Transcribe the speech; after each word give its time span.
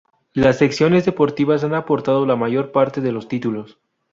Las 0.33 0.57
secciones 0.57 1.05
deportivas 1.05 1.63
han 1.63 1.75
aportado 1.75 2.25
la 2.25 2.35
mayor 2.35 2.71
parte 2.71 3.01
de 3.01 3.11
los 3.11 3.27
títulos. 3.27 3.77